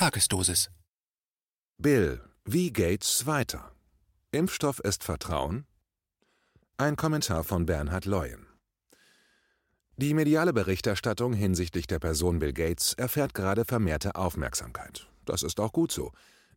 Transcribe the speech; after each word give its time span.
Tagesdosis. 0.00 0.70
Bill, 1.76 2.22
wie 2.46 2.72
Gates 2.72 3.26
weiter? 3.26 3.70
Impfstoff 4.32 4.80
ist 4.80 5.04
Vertrauen? 5.04 5.66
Ein 6.78 6.96
Kommentar 6.96 7.44
von 7.44 7.66
Bernhard 7.66 8.06
Leuen. 8.06 8.46
Die 9.98 10.14
mediale 10.14 10.54
Berichterstattung 10.54 11.34
hinsichtlich 11.34 11.86
der 11.86 11.98
Person 11.98 12.38
Bill 12.38 12.54
Gates 12.54 12.94
erfährt 12.94 13.34
gerade 13.34 13.66
vermehrte 13.66 14.14
Aufmerksamkeit. 14.14 15.06
Das 15.26 15.42
ist 15.42 15.60
auch 15.60 15.74
gut 15.74 15.92
so. 15.92 16.12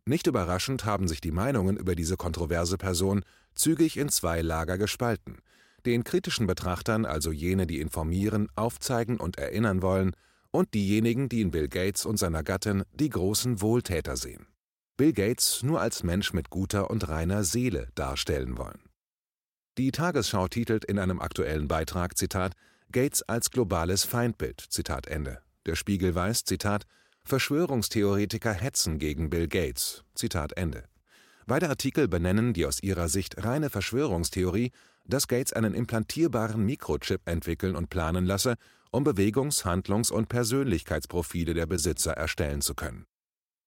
Nicht 0.06 0.26
überraschend 0.26 0.86
haben 0.86 1.06
sich 1.06 1.20
die 1.20 1.30
Meinungen 1.30 1.76
über 1.76 1.94
diese 1.94 2.16
kontroverse 2.16 2.78
Person 2.78 3.26
zügig 3.54 3.98
in 3.98 4.08
zwei 4.08 4.40
Lager 4.40 4.78
gespalten. 4.78 5.36
Den 5.84 6.02
kritischen 6.02 6.46
Betrachtern, 6.46 7.04
also 7.04 7.30
jene, 7.30 7.66
die 7.66 7.80
informieren, 7.80 8.48
aufzeigen 8.56 9.20
und 9.20 9.36
erinnern 9.36 9.82
wollen, 9.82 10.16
und 10.54 10.72
diejenigen, 10.72 11.28
die 11.28 11.40
in 11.40 11.50
Bill 11.50 11.68
Gates 11.68 12.06
und 12.06 12.16
seiner 12.16 12.44
Gattin 12.44 12.84
die 12.92 13.10
großen 13.10 13.60
Wohltäter 13.60 14.16
sehen. 14.16 14.46
Bill 14.96 15.12
Gates 15.12 15.64
nur 15.64 15.80
als 15.80 16.04
Mensch 16.04 16.32
mit 16.32 16.48
guter 16.48 16.90
und 16.90 17.08
reiner 17.08 17.42
Seele 17.42 17.88
darstellen 17.96 18.56
wollen. 18.56 18.80
Die 19.76 19.90
Tagesschau 19.90 20.46
titelt 20.46 20.84
in 20.84 21.00
einem 21.00 21.20
aktuellen 21.20 21.66
Beitrag, 21.66 22.16
Zitat, 22.16 22.52
Gates 22.92 23.22
als 23.22 23.50
globales 23.50 24.04
Feindbild, 24.04 24.60
Zitat 24.60 25.08
Ende. 25.08 25.42
Der 25.66 25.74
Spiegel 25.74 26.14
weist, 26.14 26.46
Zitat, 26.46 26.84
Verschwörungstheoretiker 27.24 28.52
hetzen 28.52 29.00
gegen 29.00 29.30
Bill 29.30 29.48
Gates, 29.48 30.04
Zitat 30.14 30.56
Ende. 30.56 30.84
Beide 31.46 31.68
Artikel 31.68 32.08
benennen 32.08 32.54
die 32.54 32.64
aus 32.64 32.82
ihrer 32.82 33.08
Sicht 33.08 33.44
reine 33.44 33.68
Verschwörungstheorie, 33.68 34.70
dass 35.04 35.28
Gates 35.28 35.52
einen 35.52 35.74
implantierbaren 35.74 36.64
Mikrochip 36.64 37.20
entwickeln 37.26 37.76
und 37.76 37.90
planen 37.90 38.24
lasse, 38.24 38.56
um 38.90 39.04
Bewegungs-, 39.04 39.64
Handlungs- 39.64 40.10
und 40.10 40.28
Persönlichkeitsprofile 40.30 41.52
der 41.52 41.66
Besitzer 41.66 42.12
erstellen 42.12 42.62
zu 42.62 42.74
können. 42.74 43.04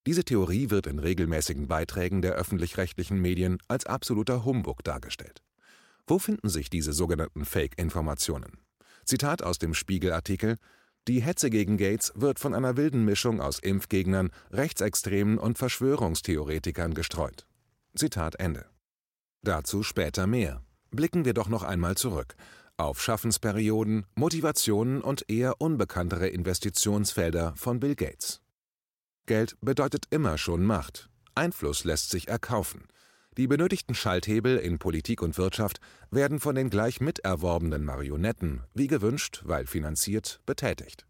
Diese 0.07 0.23
Theorie 0.23 0.71
wird 0.71 0.87
in 0.87 0.99
regelmäßigen 0.99 1.67
Beiträgen 1.67 2.21
der 2.21 2.33
öffentlich-rechtlichen 2.33 3.21
Medien 3.21 3.59
als 3.67 3.85
absoluter 3.85 4.43
Humbug 4.45 4.83
dargestellt. 4.83 5.43
Wo 6.07 6.17
finden 6.17 6.49
sich 6.49 6.69
diese 6.69 6.93
sogenannten 6.93 7.45
Fake-Informationen? 7.45 8.53
Zitat 9.05 9.43
aus 9.43 9.59
dem 9.59 9.73
Spiegel-Artikel 9.73 10.55
Die 11.07 11.21
Hetze 11.21 11.49
gegen 11.49 11.77
Gates 11.77 12.13
wird 12.15 12.39
von 12.39 12.55
einer 12.55 12.77
wilden 12.77 13.05
Mischung 13.05 13.39
aus 13.39 13.59
Impfgegnern, 13.59 14.31
Rechtsextremen 14.51 15.37
und 15.37 15.57
Verschwörungstheoretikern 15.57 16.93
gestreut. 16.93 17.45
Zitat 17.97 18.35
Ende. 18.39 18.65
Dazu 19.43 19.83
später 19.83 20.27
mehr. 20.27 20.61
Blicken 20.91 21.25
wir 21.25 21.33
doch 21.33 21.49
noch 21.49 21.63
einmal 21.63 21.95
zurück 21.95 22.35
auf 22.77 23.01
Schaffensperioden, 23.01 24.05
Motivationen 24.15 25.01
und 25.01 25.29
eher 25.29 25.59
unbekanntere 25.59 26.27
Investitionsfelder 26.27 27.53
von 27.55 27.79
Bill 27.79 27.95
Gates. 27.95 28.41
Geld 29.25 29.57
bedeutet 29.61 30.05
immer 30.11 30.37
schon 30.37 30.63
Macht. 30.63 31.09
Einfluss 31.35 31.83
lässt 31.83 32.11
sich 32.11 32.27
erkaufen. 32.27 32.87
Die 33.35 33.47
benötigten 33.47 33.93
Schalthebel 33.93 34.57
in 34.57 34.79
Politik 34.79 35.21
und 35.21 35.37
Wirtschaft 35.37 35.79
werden 36.11 36.39
von 36.39 36.55
den 36.55 36.69
gleich 36.69 37.01
miterworbenen 37.01 37.83
Marionetten, 37.83 38.63
wie 38.73 38.87
gewünscht, 38.87 39.41
weil 39.45 39.67
finanziert, 39.67 40.39
betätigt. 40.45 41.06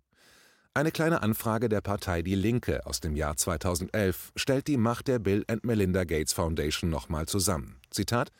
Eine 0.77 0.91
kleine 0.91 1.23
Anfrage 1.23 1.69
der 1.69 1.81
Partei 1.81 2.21
Die 2.21 2.35
Linke 2.35 2.85
aus 2.85 2.99
dem 2.99 3.15
Jahr 3.15 3.35
2011 3.35 4.31
stellt 4.35 4.67
die 4.67 4.77
Macht 4.77 5.07
der 5.07 5.17
Bill 5.17 5.43
and 5.47 5.65
Melinda 5.65 6.03
Gates 6.03 6.33
Foundation 6.33 6.91
nochmal 6.91 7.25
zusammen. 7.25 7.77
Zitat 7.89 8.31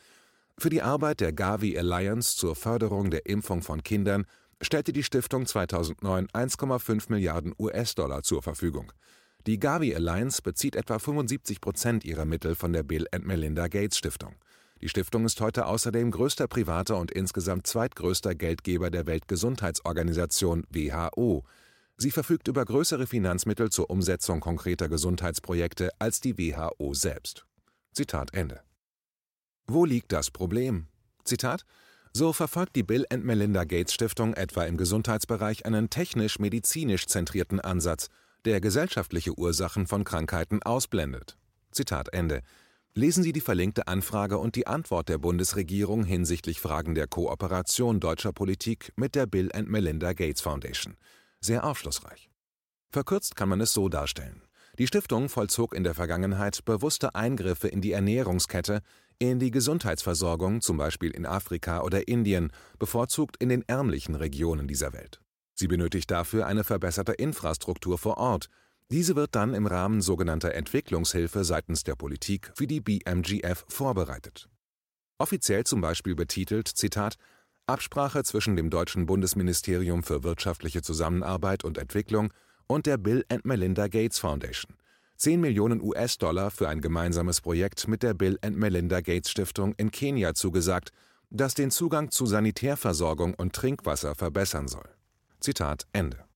für 0.56 0.70
die 0.70 0.84
Arbeit 0.84 1.20
der 1.20 1.34
Gavi 1.34 1.76
Alliance 1.76 2.38
zur 2.38 2.56
Förderung 2.56 3.10
der 3.10 3.26
Impfung 3.26 3.64
von 3.64 3.82
Kindern 3.82 4.28
stellte 4.62 4.94
die 4.94 5.02
Stiftung 5.02 5.48
2009 5.48 6.28
1,5 6.28 7.06
Milliarden 7.10 7.56
US-Dollar 7.58 8.22
zur 8.22 8.44
Verfügung. 8.44 8.92
Die 9.48 9.58
Gavi 9.58 9.96
Alliance 9.96 10.44
bezieht 10.44 10.76
etwa 10.76 11.00
75 11.00 11.60
Prozent 11.60 12.06
ihrer 12.06 12.26
Mittel 12.26 12.54
von 12.54 12.72
der 12.72 12.84
Bill 12.84 13.08
and 13.12 13.26
Melinda 13.26 13.68
Gates 13.68 13.98
Stiftung. 13.98 14.36
Die 14.80 14.90
Stiftung 14.90 15.26
ist 15.26 15.42
heute 15.42 15.66
außerdem 15.66 16.12
größter 16.12 16.48
privater 16.48 16.98
und 16.98 17.10
insgesamt 17.10 17.66
zweitgrößter 17.66 18.36
Geldgeber 18.36 18.92
der 18.92 19.08
Weltgesundheitsorganisation 19.08 20.68
WHO. 20.70 21.44
Sie 21.98 22.12
verfügt 22.12 22.48
über 22.48 22.64
größere 22.64 23.08
Finanzmittel 23.08 23.72
zur 23.72 23.90
Umsetzung 23.90 24.40
konkreter 24.40 24.88
Gesundheitsprojekte 24.88 25.90
als 26.00 26.22
die 26.22 26.38
WHO 26.38 26.94
selbst. 26.94 27.46
Zitat 27.92 28.34
Ende. 28.34 28.62
Wo 29.66 29.84
liegt 29.84 30.12
das 30.12 30.30
Problem? 30.30 30.88
Zitat 31.24 31.66
so 32.18 32.34
verfolgt 32.34 32.76
die 32.76 32.82
Bill 32.82 33.06
and 33.12 33.26
Melinda 33.26 33.64
Gates 33.64 33.94
Stiftung 33.94 34.34
etwa 34.34 34.64
im 34.64 34.76
Gesundheitsbereich 34.76 35.68
einen 35.68 35.92
technisch-medizinisch 35.92 37.06
zentrierten 37.06 37.60
Ansatz, 37.60 38.08
der 38.44 38.60
gesellschaftliche 38.60 39.38
Ursachen 39.38 39.86
von 39.86 40.04
Krankheiten 40.04 40.64
ausblendet. 40.64 41.38
Zitat 41.72 42.12
Ende. 42.14 42.42
Lesen 42.96 43.22
Sie 43.22 43.34
die 43.34 43.42
verlinkte 43.42 43.88
Anfrage 43.88 44.40
und 44.40 44.56
die 44.56 44.66
Antwort 44.66 45.10
der 45.10 45.20
Bundesregierung 45.20 46.06
hinsichtlich 46.06 46.60
Fragen 46.60 46.96
der 46.96 47.06
Kooperation 47.06 48.00
deutscher 48.00 48.34
Politik 48.34 48.94
mit 48.96 49.14
der 49.14 49.28
Bill 49.28 49.52
and 49.54 49.70
Melinda 49.70 50.14
Gates 50.14 50.42
Foundation. 50.42 50.98
Sehr 51.40 51.64
aufschlussreich. 51.64 52.30
Verkürzt 52.90 53.36
kann 53.36 53.50
man 53.50 53.62
es 53.62 53.74
so 53.74 53.90
darstellen. 53.90 54.42
Die 54.80 54.88
Stiftung 54.88 55.30
vollzog 55.30 55.74
in 55.74 55.84
der 55.84 55.96
Vergangenheit 55.96 56.64
bewusste 56.64 57.16
Eingriffe 57.16 57.68
in 57.68 57.82
die 57.82 57.92
Ernährungskette, 57.92 58.82
in 59.20 59.40
die 59.40 59.50
Gesundheitsversorgung, 59.50 60.62
zum 60.62 60.78
Beispiel 60.78 61.12
in 61.12 61.26
Afrika 61.26 61.82
oder 61.82 62.08
Indien, 62.08 62.52
bevorzugt 62.78 63.38
in 63.38 63.50
den 63.50 63.64
ärmlichen 63.68 64.14
Regionen 64.14 64.68
dieser 64.68 64.94
Welt. 64.94 65.20
Sie 65.56 65.68
benötigt 65.68 66.12
dafür 66.12 66.46
eine 66.46 66.64
verbesserte 66.64 67.14
Infrastruktur 67.14 67.98
vor 67.98 68.18
Ort. 68.18 68.50
Diese 68.92 69.16
wird 69.16 69.34
dann 69.34 69.56
im 69.56 69.66
Rahmen 69.66 70.02
sogenannter 70.02 70.54
Entwicklungshilfe 70.54 71.44
seitens 71.44 71.84
der 71.84 71.96
Politik 71.96 72.52
für 72.54 72.68
die 72.68 72.80
BMGF 72.80 73.66
vorbereitet. 73.68 74.48
Offiziell 75.18 75.64
zum 75.64 75.82
Beispiel 75.82 76.14
betitelt, 76.14 76.68
Zitat, 76.68 77.16
Absprache 77.68 78.24
zwischen 78.24 78.56
dem 78.56 78.70
deutschen 78.70 79.06
Bundesministerium 79.06 80.04
für 80.04 80.24
wirtschaftliche 80.24 80.82
Zusammenarbeit 80.82 81.64
und 81.64 81.78
Entwicklung 81.78 82.34
und 82.66 82.86
der 82.86 82.98
Bill 82.98 83.26
and 83.30 83.46
Melinda 83.46 83.88
Gates 83.88 84.20
Foundation– 84.20 84.76
10 85.18 85.42
Millionen 85.42 85.82
US-Dollar 85.82 86.52
für 86.52 86.70
ein 86.70 86.80
gemeinsames 86.80 87.42
Projekt 87.42 87.88
mit 87.88 88.04
der 88.04 88.14
Bill 88.14 88.38
and 88.44 88.56
Melinda 88.56 89.02
Gates 89.02 89.32
Stiftung 89.32 89.74
in 89.78 89.90
Kenia 89.90 90.36
zugesagt, 90.36 90.92
das 91.32 91.56
den 91.56 91.72
Zugang 91.72 92.12
zu 92.12 92.28
Sanitärversorgung 92.28 93.34
und 93.34 93.54
Trinkwasser 93.54 94.14
verbessern 94.14 94.68
soll. 94.68 94.88
Zitat 95.40 95.88
Ende. 95.92 96.27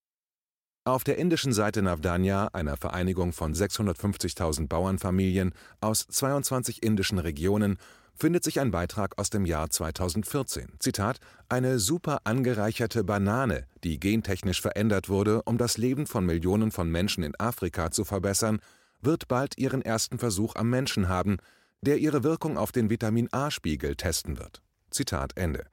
Auf 0.83 1.03
der 1.03 1.19
indischen 1.19 1.53
Seite 1.53 1.83
Navdanya, 1.83 2.47
einer 2.53 2.75
Vereinigung 2.75 3.33
von 3.33 3.53
650.000 3.53 4.67
Bauernfamilien 4.67 5.53
aus 5.79 6.07
22 6.07 6.81
indischen 6.81 7.19
Regionen, 7.19 7.77
findet 8.15 8.43
sich 8.43 8.59
ein 8.59 8.71
Beitrag 8.71 9.19
aus 9.19 9.29
dem 9.29 9.45
Jahr 9.45 9.69
2014. 9.69 10.69
Zitat: 10.79 11.19
Eine 11.49 11.77
super 11.77 12.21
angereicherte 12.23 13.03
Banane, 13.03 13.67
die 13.83 13.99
gentechnisch 13.99 14.59
verändert 14.59 15.07
wurde, 15.07 15.43
um 15.43 15.59
das 15.59 15.77
Leben 15.77 16.07
von 16.07 16.25
Millionen 16.25 16.71
von 16.71 16.89
Menschen 16.89 17.23
in 17.23 17.39
Afrika 17.39 17.91
zu 17.91 18.03
verbessern, 18.03 18.59
wird 19.01 19.27
bald 19.27 19.59
ihren 19.59 19.83
ersten 19.83 20.17
Versuch 20.17 20.55
am 20.55 20.71
Menschen 20.71 21.07
haben, 21.07 21.37
der 21.81 21.99
ihre 21.99 22.23
Wirkung 22.23 22.57
auf 22.57 22.71
den 22.71 22.89
Vitamin-A-Spiegel 22.89 23.97
testen 23.97 24.39
wird. 24.39 24.63
Zitat 24.89 25.33
Ende. 25.37 25.67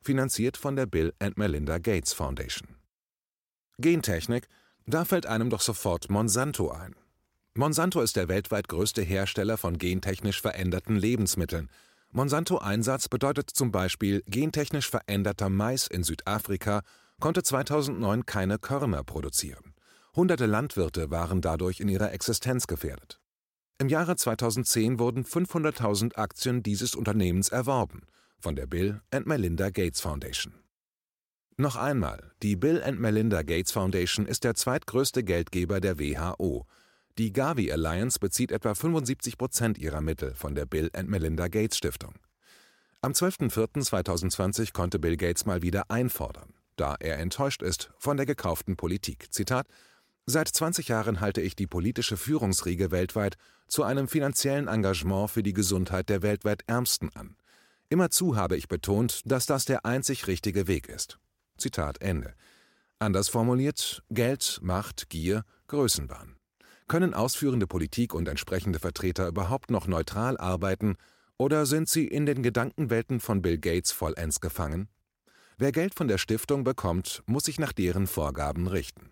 Finanziert 0.00 0.56
von 0.56 0.74
der 0.74 0.86
Bill 0.86 1.12
and 1.18 1.36
Melinda 1.36 1.76
Gates 1.76 2.14
Foundation. 2.14 2.83
Gentechnik, 3.78 4.48
da 4.86 5.04
fällt 5.04 5.26
einem 5.26 5.50
doch 5.50 5.60
sofort 5.60 6.10
Monsanto 6.10 6.70
ein. 6.70 6.94
Monsanto 7.54 8.00
ist 8.00 8.16
der 8.16 8.28
weltweit 8.28 8.68
größte 8.68 9.02
Hersteller 9.02 9.56
von 9.56 9.78
gentechnisch 9.78 10.40
veränderten 10.40 10.96
Lebensmitteln. 10.96 11.70
Monsanto-Einsatz 12.10 13.08
bedeutet 13.08 13.50
zum 13.50 13.72
Beispiel, 13.72 14.22
gentechnisch 14.26 14.90
veränderter 14.90 15.48
Mais 15.48 15.86
in 15.86 16.04
Südafrika 16.04 16.82
konnte 17.20 17.42
2009 17.42 18.26
keine 18.26 18.58
Körner 18.58 19.02
produzieren. 19.04 19.74
Hunderte 20.14 20.46
Landwirte 20.46 21.10
waren 21.10 21.40
dadurch 21.40 21.80
in 21.80 21.88
ihrer 21.88 22.12
Existenz 22.12 22.66
gefährdet. 22.66 23.20
Im 23.78 23.88
Jahre 23.88 24.14
2010 24.14 24.98
wurden 25.00 25.24
500.000 25.24 26.14
Aktien 26.14 26.62
dieses 26.62 26.94
Unternehmens 26.94 27.48
erworben 27.48 28.02
von 28.38 28.56
der 28.56 28.66
Bill 28.66 29.00
and 29.10 29.26
Melinda 29.26 29.70
Gates 29.70 30.00
Foundation. 30.00 30.63
Noch 31.56 31.76
einmal, 31.76 32.32
die 32.42 32.56
Bill 32.56 32.82
and 32.82 32.98
Melinda 32.98 33.42
Gates 33.42 33.70
Foundation 33.70 34.26
ist 34.26 34.42
der 34.42 34.56
zweitgrößte 34.56 35.22
Geldgeber 35.22 35.80
der 35.80 36.00
WHO. 36.00 36.66
Die 37.16 37.32
Gavi 37.32 37.70
Alliance 37.70 38.18
bezieht 38.18 38.50
etwa 38.50 38.74
75 38.74 39.38
Prozent 39.38 39.78
ihrer 39.78 40.00
Mittel 40.00 40.34
von 40.34 40.56
der 40.56 40.66
Bill 40.66 40.90
and 40.94 41.08
Melinda 41.08 41.46
Gates 41.46 41.78
Stiftung. 41.78 42.14
Am 43.02 43.12
12.04.2020 43.12 44.72
konnte 44.72 44.98
Bill 44.98 45.16
Gates 45.16 45.46
mal 45.46 45.62
wieder 45.62 45.92
einfordern, 45.92 46.54
da 46.74 46.96
er 46.98 47.20
enttäuscht 47.20 47.62
ist 47.62 47.92
von 47.98 48.16
der 48.16 48.26
gekauften 48.26 48.76
Politik. 48.76 49.32
Zitat: 49.32 49.68
Seit 50.26 50.48
20 50.48 50.88
Jahren 50.88 51.20
halte 51.20 51.40
ich 51.40 51.54
die 51.54 51.68
politische 51.68 52.16
Führungsriege 52.16 52.90
weltweit 52.90 53.36
zu 53.68 53.84
einem 53.84 54.08
finanziellen 54.08 54.66
Engagement 54.66 55.30
für 55.30 55.44
die 55.44 55.52
Gesundheit 55.52 56.08
der 56.08 56.22
weltweit 56.22 56.64
Ärmsten 56.66 57.10
an. 57.14 57.36
Immerzu 57.90 58.34
habe 58.34 58.56
ich 58.56 58.66
betont, 58.66 59.22
dass 59.26 59.46
das 59.46 59.66
der 59.66 59.86
einzig 59.86 60.26
richtige 60.26 60.66
Weg 60.66 60.88
ist. 60.88 61.20
Zitat 61.58 62.00
Ende. 62.00 62.34
Anders 62.98 63.28
formuliert: 63.28 64.02
Geld, 64.10 64.60
Macht, 64.62 65.10
Gier, 65.10 65.44
Größenwahn. 65.68 66.36
Können 66.86 67.14
ausführende 67.14 67.66
Politik 67.66 68.14
und 68.14 68.28
entsprechende 68.28 68.78
Vertreter 68.78 69.28
überhaupt 69.28 69.70
noch 69.70 69.86
neutral 69.86 70.36
arbeiten, 70.36 70.96
oder 71.38 71.66
sind 71.66 71.88
sie 71.88 72.06
in 72.06 72.26
den 72.26 72.42
Gedankenwelten 72.42 73.20
von 73.20 73.42
Bill 73.42 73.58
Gates 73.58 73.90
vollends 73.90 74.40
gefangen? 74.40 74.88
Wer 75.56 75.72
Geld 75.72 75.94
von 75.94 76.08
der 76.08 76.18
Stiftung 76.18 76.64
bekommt, 76.64 77.22
muss 77.26 77.44
sich 77.44 77.58
nach 77.58 77.72
deren 77.72 78.06
Vorgaben 78.06 78.66
richten. 78.66 79.10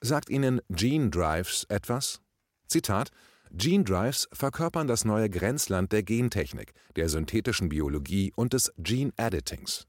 Sagt 0.00 0.30
Ihnen 0.30 0.60
Gene 0.68 1.10
Drives 1.10 1.64
etwas? 1.68 2.20
Zitat 2.68 3.10
Gene 3.52 3.84
Drives 3.84 4.28
verkörpern 4.32 4.86
das 4.86 5.04
neue 5.04 5.30
Grenzland 5.30 5.92
der 5.92 6.02
Gentechnik, 6.02 6.72
der 6.96 7.08
synthetischen 7.08 7.68
Biologie 7.68 8.32
und 8.36 8.52
des 8.52 8.72
Gene 8.76 9.12
Editings. 9.16 9.86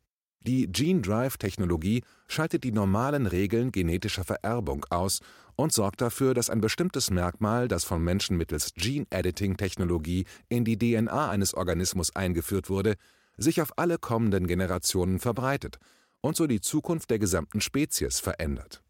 Die 0.48 0.72
Gene 0.72 1.02
Drive-Technologie 1.02 2.04
schaltet 2.30 2.64
die 2.64 2.72
normalen 2.72 3.28
Regeln 3.28 3.74
genetischer 3.74 4.24
Vererbung 4.24 4.86
aus 4.90 5.20
und 5.58 5.74
sorgt 5.74 6.00
dafür, 6.00 6.34
dass 6.34 6.50
ein 6.50 6.62
bestimmtes 6.62 7.12
Merkmal, 7.12 7.68
das 7.68 7.84
von 7.84 8.02
Menschen 8.02 8.38
mittels 8.38 8.74
Gene-Editing-Technologie 8.76 10.24
in 10.48 10.64
die 10.64 10.78
DNA 10.78 11.30
eines 11.30 11.54
Organismus 11.54 12.16
eingeführt 12.16 12.70
wurde, 12.70 12.96
sich 13.36 13.62
auf 13.62 13.78
alle 13.78 13.98
kommenden 13.98 14.48
Generationen 14.48 15.20
verbreitet 15.20 15.80
und 16.22 16.38
so 16.38 16.48
die 16.48 16.62
Zukunft 16.62 17.10
der 17.10 17.20
gesamten 17.20 17.60
Spezies 17.60 18.22
verändert. 18.22 18.82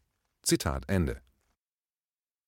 Zitat 0.42 0.84
Ende. 0.86 1.20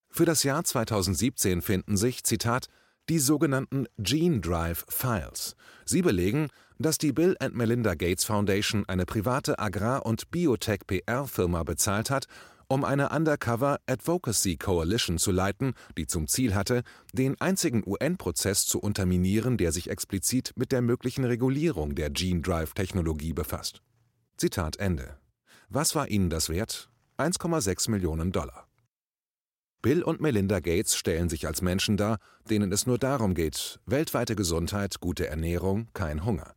Für 0.08 0.24
das 0.24 0.44
Jahr 0.44 0.62
2017 0.62 1.62
finden 1.62 1.96
sich, 1.96 2.22
Zitat, 2.22 2.68
die 3.08 3.18
sogenannten 3.18 3.86
Gene 3.98 4.38
Drive 4.38 4.86
Files. 4.88 5.56
Sie 5.84 6.00
belegen, 6.00 6.46
dass 6.80 6.96
die 6.96 7.12
Bill 7.12 7.36
and 7.40 7.54
Melinda 7.54 7.94
Gates 7.94 8.24
Foundation 8.24 8.88
eine 8.88 9.04
private 9.04 9.58
Agrar- 9.58 10.06
und 10.06 10.30
Biotech-PR-Firma 10.30 11.62
bezahlt 11.62 12.08
hat, 12.08 12.24
um 12.68 12.84
eine 12.84 13.10
Undercover 13.10 13.80
Advocacy 13.86 14.56
Coalition 14.56 15.18
zu 15.18 15.30
leiten, 15.30 15.74
die 15.98 16.06
zum 16.06 16.26
Ziel 16.26 16.54
hatte, 16.54 16.82
den 17.12 17.38
einzigen 17.38 17.82
UN-Prozess 17.84 18.64
zu 18.64 18.80
unterminieren, 18.80 19.58
der 19.58 19.72
sich 19.72 19.90
explizit 19.90 20.52
mit 20.56 20.72
der 20.72 20.80
möglichen 20.80 21.24
Regulierung 21.24 21.94
der 21.94 22.08
Gene 22.08 22.40
Drive-Technologie 22.40 23.34
befasst. 23.34 23.82
Zitat 24.38 24.76
Ende. 24.76 25.18
Was 25.68 25.94
war 25.94 26.08
ihnen 26.08 26.30
das 26.30 26.48
wert? 26.48 26.88
1,6 27.18 27.90
Millionen 27.90 28.32
Dollar. 28.32 28.66
Bill 29.82 30.02
und 30.02 30.22
Melinda 30.22 30.60
Gates 30.60 30.96
stellen 30.96 31.28
sich 31.28 31.46
als 31.46 31.60
Menschen 31.60 31.98
dar, 31.98 32.18
denen 32.48 32.72
es 32.72 32.86
nur 32.86 32.96
darum 32.96 33.34
geht, 33.34 33.80
weltweite 33.84 34.34
Gesundheit, 34.34 35.00
gute 35.00 35.26
Ernährung, 35.26 35.88
kein 35.92 36.24
Hunger. 36.24 36.54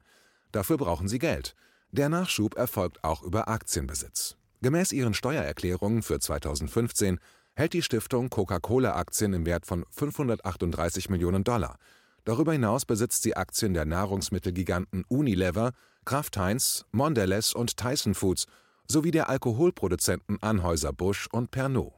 Dafür 0.53 0.77
brauchen 0.77 1.09
sie 1.09 1.19
Geld. 1.19 1.55
Der 1.91 2.07
Nachschub 2.07 2.55
erfolgt 2.55 3.03
auch 3.03 3.21
über 3.23 3.49
Aktienbesitz. 3.49 4.37
Gemäß 4.61 4.93
ihren 4.93 5.13
Steuererklärungen 5.13 6.01
für 6.01 6.19
2015 6.19 7.19
hält 7.55 7.73
die 7.73 7.81
Stiftung 7.81 8.29
Coca-Cola-Aktien 8.29 9.33
im 9.33 9.45
Wert 9.45 9.65
von 9.65 9.85
538 9.89 11.09
Millionen 11.09 11.43
Dollar. 11.43 11.77
Darüber 12.23 12.53
hinaus 12.53 12.85
besitzt 12.85 13.23
sie 13.23 13.35
Aktien 13.35 13.73
der 13.73 13.85
Nahrungsmittelgiganten 13.85 15.03
Unilever, 15.09 15.73
Kraft 16.05 16.37
Heinz, 16.37 16.85
Mondelez 16.91 17.53
und 17.53 17.75
Tyson 17.75 18.13
Foods 18.13 18.45
sowie 18.87 19.11
der 19.11 19.29
Alkoholproduzenten 19.29 20.41
Anhäuser-Busch 20.41 21.27
und 21.31 21.51
Pernod. 21.51 21.93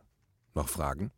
Noch 0.55 0.69
Fragen? 0.69 1.11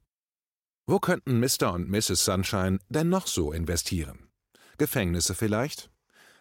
Wo 0.88 1.00
könnten 1.00 1.40
Mr. 1.40 1.74
und 1.74 1.90
Mrs. 1.90 2.26
Sunshine 2.26 2.80
denn 2.90 3.10
noch 3.10 3.28
so 3.28 3.52
investieren? 3.52 4.30
Gefängnisse 4.78 5.36
vielleicht? 5.36 5.90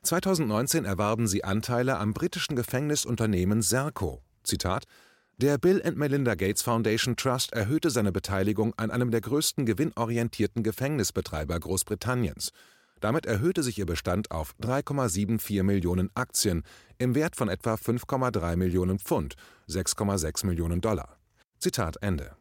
2019 0.06 0.84
erwarben 0.84 1.26
sie 1.26 1.44
Anteile 1.44 1.98
am 1.98 2.14
britischen 2.14 2.56
Gefängnisunternehmen 2.56 3.60
Serco. 3.60 4.22
Zitat: 4.44 4.84
Der 5.36 5.58
Bill 5.58 5.82
and 5.84 5.98
Melinda 5.98 6.34
Gates 6.34 6.62
Foundation 6.62 7.16
Trust 7.16 7.52
erhöhte 7.52 7.90
seine 7.90 8.12
Beteiligung 8.12 8.72
an 8.76 8.90
einem 8.90 9.10
der 9.10 9.20
größten 9.20 9.66
gewinnorientierten 9.66 10.62
Gefängnisbetreiber 10.62 11.58
Großbritanniens. 11.58 12.52
Damit 13.00 13.26
erhöhte 13.26 13.62
sich 13.62 13.78
ihr 13.78 13.86
Bestand 13.86 14.30
auf 14.30 14.54
3,74 14.62 15.62
Millionen 15.62 16.10
Aktien 16.14 16.62
im 16.98 17.14
Wert 17.14 17.36
von 17.36 17.48
etwa 17.48 17.74
5,3 17.74 18.56
Millionen 18.56 18.98
Pfund, 18.98 19.34
6,6 19.68 20.46
Millionen 20.46 20.80
Dollar. 20.80 21.18
Zitat 21.58 21.96
Ende. 22.00 22.36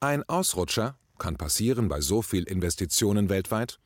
Ein 0.00 0.28
Ausrutscher 0.28 0.98
kann 1.18 1.36
passieren 1.36 1.88
bei 1.88 2.00
so 2.00 2.22
viel 2.22 2.44
Investitionen 2.44 3.28
weltweit? 3.28 3.78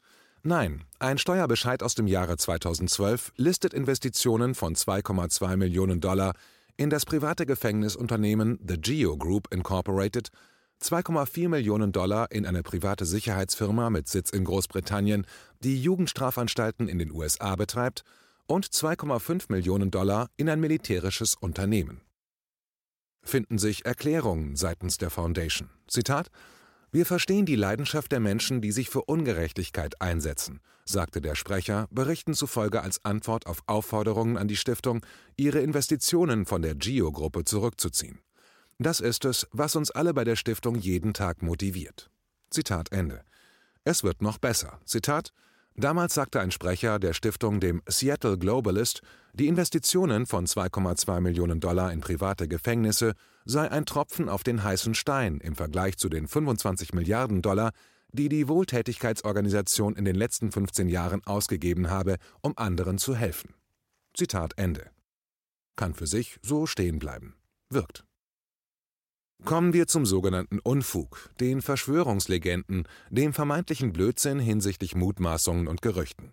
Nein, 0.46 0.84
ein 0.98 1.16
Steuerbescheid 1.16 1.82
aus 1.82 1.94
dem 1.94 2.06
Jahre 2.06 2.36
2012 2.36 3.32
listet 3.38 3.72
Investitionen 3.72 4.54
von 4.54 4.74
2,2 4.74 5.56
Millionen 5.56 6.02
Dollar 6.02 6.34
in 6.76 6.90
das 6.90 7.06
private 7.06 7.46
Gefängnisunternehmen 7.46 8.58
The 8.68 8.78
Geo 8.78 9.16
Group 9.16 9.48
Incorporated, 9.50 10.28
2,4 10.82 11.48
Millionen 11.48 11.92
Dollar 11.92 12.30
in 12.30 12.44
eine 12.44 12.62
private 12.62 13.06
Sicherheitsfirma 13.06 13.88
mit 13.88 14.06
Sitz 14.06 14.28
in 14.28 14.44
Großbritannien, 14.44 15.26
die 15.60 15.80
Jugendstrafanstalten 15.80 16.88
in 16.88 16.98
den 16.98 17.10
USA 17.10 17.56
betreibt, 17.56 18.04
und 18.46 18.66
2,5 18.66 19.44
Millionen 19.48 19.90
Dollar 19.90 20.28
in 20.36 20.50
ein 20.50 20.60
militärisches 20.60 21.36
Unternehmen. 21.36 22.02
Finden 23.22 23.56
sich 23.56 23.86
Erklärungen 23.86 24.56
seitens 24.56 24.98
der 24.98 25.08
Foundation. 25.08 25.70
Zitat 25.88 26.30
wir 26.94 27.06
verstehen 27.06 27.44
die 27.44 27.56
Leidenschaft 27.56 28.12
der 28.12 28.20
Menschen, 28.20 28.60
die 28.60 28.70
sich 28.70 28.88
für 28.88 29.02
Ungerechtigkeit 29.02 30.00
einsetzen, 30.00 30.60
sagte 30.84 31.20
der 31.20 31.34
Sprecher, 31.34 31.88
Berichten 31.90 32.34
zufolge 32.34 32.82
als 32.82 33.04
Antwort 33.04 33.48
auf 33.48 33.64
Aufforderungen 33.66 34.38
an 34.38 34.46
die 34.46 34.54
Stiftung, 34.54 35.04
ihre 35.36 35.58
Investitionen 35.58 36.46
von 36.46 36.62
der 36.62 36.76
GIO-Gruppe 36.76 37.42
zurückzuziehen. 37.42 38.20
Das 38.78 39.00
ist 39.00 39.24
es, 39.24 39.48
was 39.50 39.74
uns 39.74 39.90
alle 39.90 40.14
bei 40.14 40.22
der 40.22 40.36
Stiftung 40.36 40.76
jeden 40.76 41.14
Tag 41.14 41.42
motiviert. 41.42 42.10
Zitat 42.50 42.92
Ende. 42.92 43.22
Es 43.82 44.04
wird 44.04 44.22
noch 44.22 44.38
besser. 44.38 44.78
Zitat 44.84 45.32
Damals 45.76 46.14
sagte 46.14 46.40
ein 46.40 46.52
Sprecher 46.52 47.00
der 47.00 47.14
Stiftung 47.14 47.58
dem 47.58 47.82
Seattle 47.88 48.38
Globalist, 48.38 49.02
die 49.32 49.48
Investitionen 49.48 50.24
von 50.26 50.46
2,2 50.46 51.20
Millionen 51.20 51.58
Dollar 51.58 51.92
in 51.92 52.00
private 52.00 52.46
Gefängnisse 52.46 53.14
sei 53.44 53.68
ein 53.70 53.84
Tropfen 53.84 54.28
auf 54.28 54.44
den 54.44 54.62
heißen 54.62 54.94
Stein 54.94 55.38
im 55.38 55.56
Vergleich 55.56 55.96
zu 55.96 56.08
den 56.08 56.28
25 56.28 56.92
Milliarden 56.94 57.42
Dollar, 57.42 57.72
die 58.12 58.28
die 58.28 58.46
Wohltätigkeitsorganisation 58.46 59.96
in 59.96 60.04
den 60.04 60.14
letzten 60.14 60.52
15 60.52 60.88
Jahren 60.88 61.24
ausgegeben 61.26 61.90
habe, 61.90 62.18
um 62.40 62.56
anderen 62.56 62.98
zu 62.98 63.16
helfen. 63.16 63.54
Zitat 64.14 64.56
Ende. 64.56 64.90
Kann 65.74 65.94
für 65.94 66.06
sich 66.06 66.38
so 66.40 66.66
stehen 66.66 67.00
bleiben. 67.00 67.34
Wirkt. 67.68 68.04
Kommen 69.44 69.74
wir 69.74 69.86
zum 69.86 70.06
sogenannten 70.06 70.58
Unfug, 70.58 71.30
den 71.40 71.60
Verschwörungslegenden, 71.60 72.88
dem 73.10 73.32
vermeintlichen 73.34 73.92
Blödsinn 73.92 74.38
hinsichtlich 74.38 74.94
Mutmaßungen 74.94 75.68
und 75.68 75.82
Gerüchten. 75.82 76.32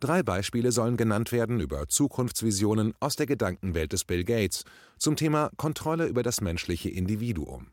Drei 0.00 0.22
Beispiele 0.22 0.72
sollen 0.72 0.96
genannt 0.96 1.30
werden 1.30 1.60
über 1.60 1.88
Zukunftsvisionen 1.88 2.92
aus 2.98 3.16
der 3.16 3.26
Gedankenwelt 3.26 3.92
des 3.92 4.04
Bill 4.04 4.24
Gates 4.24 4.64
zum 4.98 5.16
Thema 5.16 5.50
Kontrolle 5.56 6.06
über 6.06 6.22
das 6.22 6.40
menschliche 6.40 6.90
Individuum. 6.90 7.68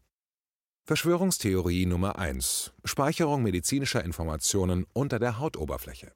Verschwörungstheorie 0.85 1.85
Nummer 1.85 2.17
1 2.17 2.71
Speicherung 2.85 3.43
medizinischer 3.43 4.03
Informationen 4.03 4.85
unter 4.93 5.19
der 5.19 5.39
Hautoberfläche. 5.39 6.13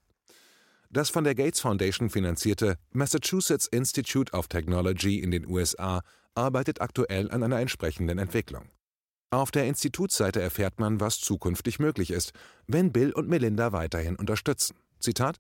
Das 0.90 1.10
von 1.10 1.24
der 1.24 1.36
Gates 1.36 1.60
Foundation 1.60 2.12
finanzierte 2.12 2.78
Massachusetts 2.92 3.66
Institute 3.66 4.32
of 4.32 4.48
Technology 4.48 5.20
in 5.20 5.32
den 5.32 5.48
USA 5.48 6.02
arbeitet 6.36 6.82
aktuell 6.82 7.32
an 7.32 7.44
einer 7.44 7.60
entsprechenden 7.60 8.20
Entwicklung. 8.20 8.70
Auf 9.32 9.50
der 9.50 9.66
Institutsseite 9.66 10.42
erfährt 10.42 10.80
man, 10.80 11.00
was 11.00 11.20
zukünftig 11.20 11.80
möglich 11.80 12.12
ist, 12.12 12.34
wenn 12.68 12.92
Bill 12.92 13.12
und 13.12 13.28
Melinda 13.28 13.72
weiterhin 13.72 14.16
unterstützen. 14.16 14.76
Zitat: 15.00 15.38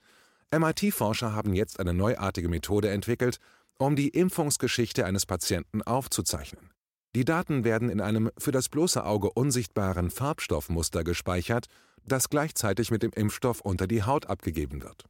MIT-Forscher 0.51 1.33
haben 1.33 1.53
jetzt 1.53 1.79
eine 1.79 1.93
neuartige 1.93 2.49
Methode 2.49 2.89
entwickelt, 2.89 3.37
um 3.77 3.95
die 3.95 4.09
Impfungsgeschichte 4.09 5.05
eines 5.05 5.25
Patienten 5.25 5.81
aufzuzeichnen. 5.81 6.71
Die 7.15 7.25
Daten 7.25 7.63
werden 7.63 7.89
in 7.89 8.01
einem 8.01 8.31
für 8.37 8.51
das 8.51 8.69
bloße 8.69 9.05
Auge 9.05 9.31
unsichtbaren 9.31 10.09
Farbstoffmuster 10.09 11.03
gespeichert, 11.03 11.67
das 12.05 12.29
gleichzeitig 12.29 12.89
mit 12.89 13.03
dem 13.03 13.11
Impfstoff 13.11 13.61
unter 13.61 13.85
die 13.87 14.03
Haut 14.03 14.25
abgegeben 14.25 14.81
wird. 14.81 15.05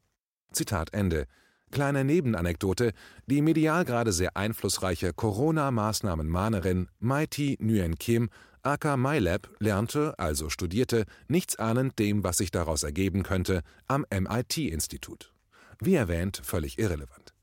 Zitat 0.52 0.94
Ende. 0.94 1.26
Kleine 1.74 2.04
Nebenanekdote: 2.04 2.94
Die 3.26 3.42
medial 3.42 3.84
gerade 3.84 4.12
sehr 4.12 4.38
einflussreiche 4.38 5.12
Corona-Maßnahmen-Mahnerin 5.12 6.88
Maiti 7.00 7.58
Nguyen 7.60 7.96
Kim 7.98 8.30
aka 8.62 8.96
MyLab 8.96 9.50
lernte, 9.60 10.14
also 10.20 10.50
studierte, 10.50 11.06
nichts 11.28 11.56
ahnend 11.58 11.98
dem, 11.98 12.24
was 12.24 12.38
sich 12.38 12.52
daraus 12.52 12.84
ergeben 12.84 13.24
könnte, 13.24 13.64
am 13.88 14.06
MIT-Institut. 14.12 15.34
Wie 15.80 15.96
erwähnt, 15.96 16.40
völlig 16.44 16.78
irrelevant. 16.78 17.34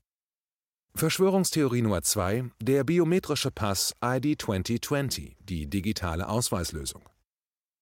Verschwörungstheorie 0.95 1.81
Nummer 1.81 2.01
2: 2.01 2.51
Der 2.61 2.85
biometrische 2.85 3.51
Pass 3.51 3.93
ID 4.01 4.41
2020, 4.41 5.35
die 5.41 5.69
digitale 5.69 6.29
Ausweislösung. 6.29 7.03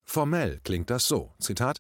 Formell 0.04 0.62
klingt 0.64 0.90
das 0.90 1.08
so: 1.08 1.32
Zitat 1.38 1.80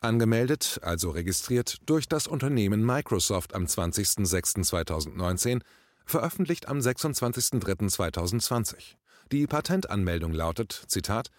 Angemeldet, 0.00 0.78
also 0.82 1.10
registriert 1.10 1.78
durch 1.86 2.08
das 2.08 2.28
Unternehmen 2.28 2.86
Microsoft 2.86 3.54
am 3.54 3.64
20.06.2019, 3.64 5.60
veröffentlicht 6.04 6.68
am 6.68 6.78
26.03.2020. 6.78 8.94
Die 9.32 9.46
Patentanmeldung 9.46 10.32
lautet, 10.32 10.84
Zitat, 10.86 11.30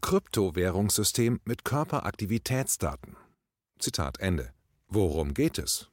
Kryptowährungssystem 0.00 1.40
mit 1.44 1.64
Körperaktivitätsdaten. 1.64 3.16
Zitat 3.78 4.20
Ende. 4.20 4.52
Worum 4.88 5.34
geht 5.34 5.58
es? 5.58 5.88